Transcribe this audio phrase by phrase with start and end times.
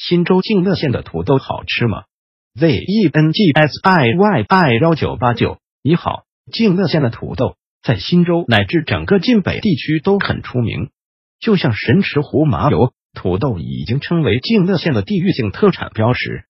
[0.00, 2.04] 新州静乐县的土豆好吃吗
[2.58, 10.88] ？z e n g s i y i 幺九八九，你好，静乐县的土豆在新州乃至整个晋北地区都很出名，
[11.38, 16.44] 就像神池湖麻油土豆已经称为静乐县的地域性特产标识。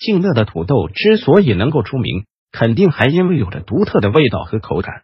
[0.00, 5.02] 静乐的土豆之所以能够出名，肯定还因为有着独特的味道和口感。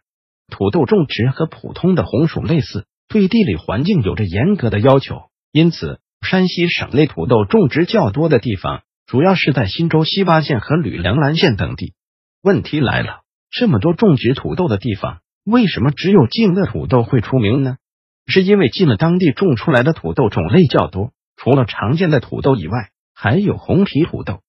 [0.49, 6.01] 土豆种植和普通的红薯类似，对地理环境有着严格的要求，因此。
[6.23, 11.93] 山西省内土豆种植较多的地方，主要是在忻州西八县和吕梁岚县等地。
[12.41, 17.77] 问题来了，这么多种植土豆的地方，为什么只有静乐土豆会出名呢？
[18.25, 24.39] 是因为晋乐当地种出来的土豆种类较多，除了常见的土豆以外，还有红皮土豆。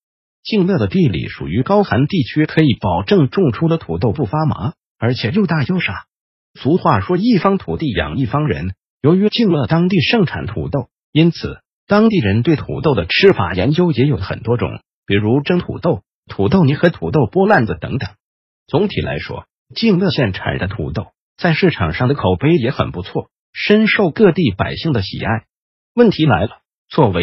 [0.45, 6.05] 静乐的地理属于高寒地区，可以保证种出的土豆不发麻，而且又大又傻。
[6.55, 8.75] 俗话说，一方土地养一方人。
[9.03, 11.64] 由于静乐当地盛产土豆，因此。
[11.87, 18.11] 当地人对土豆的吃法研究也有很多种，比如蒸土豆、土豆泥和土豆剥烂子等等。
[18.67, 25.45] 总体来说，静乐县产的土豆在市场上的口碑也很不错，深受各地百姓的喜爱。
[25.95, 27.23] 问题来了，作为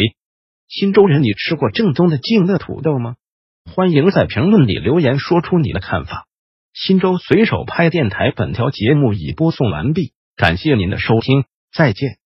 [0.68, 3.16] 新州人，你吃过正宗的静乐土豆吗？
[3.64, 6.26] 欢迎在评论里留言，说出你的看法。
[6.72, 12.21] 新州随手拍电台本条节目已播送完毕，感谢您的收听，再见。